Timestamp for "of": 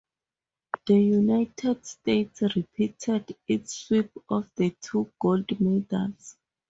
4.31-4.49